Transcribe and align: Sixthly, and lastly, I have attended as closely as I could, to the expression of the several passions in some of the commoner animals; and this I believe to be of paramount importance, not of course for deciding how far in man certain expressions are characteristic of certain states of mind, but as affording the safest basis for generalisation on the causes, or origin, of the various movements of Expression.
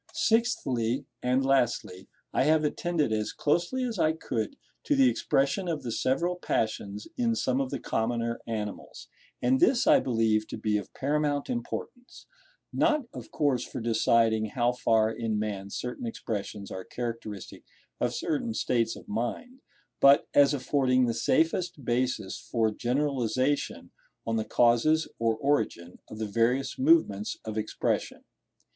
Sixthly, 0.13 1.05
and 1.21 1.45
lastly, 1.45 2.07
I 2.33 2.45
have 2.45 2.63
attended 2.63 3.13
as 3.13 3.31
closely 3.31 3.83
as 3.83 3.99
I 3.99 4.13
could, 4.13 4.55
to 4.85 4.95
the 4.95 5.07
expression 5.07 5.67
of 5.67 5.83
the 5.83 5.91
several 5.91 6.37
passions 6.37 7.07
in 7.17 7.35
some 7.35 7.61
of 7.61 7.69
the 7.69 7.77
commoner 7.79 8.39
animals; 8.47 9.09
and 9.43 9.59
this 9.59 9.85
I 9.85 9.99
believe 9.99 10.47
to 10.47 10.57
be 10.57 10.77
of 10.77 10.91
paramount 10.95 11.51
importance, 11.51 12.25
not 12.73 13.05
of 13.13 13.29
course 13.29 13.63
for 13.63 13.79
deciding 13.79 14.45
how 14.45 14.71
far 14.71 15.11
in 15.11 15.37
man 15.37 15.69
certain 15.69 16.07
expressions 16.07 16.71
are 16.71 16.83
characteristic 16.83 17.63
of 17.99 18.11
certain 18.15 18.55
states 18.55 18.95
of 18.95 19.07
mind, 19.07 19.61
but 19.99 20.27
as 20.33 20.55
affording 20.55 21.05
the 21.05 21.13
safest 21.13 21.85
basis 21.85 22.39
for 22.39 22.71
generalisation 22.71 23.91
on 24.25 24.35
the 24.37 24.45
causes, 24.45 25.07
or 25.19 25.35
origin, 25.37 25.99
of 26.07 26.17
the 26.17 26.25
various 26.25 26.79
movements 26.79 27.37
of 27.45 27.55
Expression. 27.55 28.23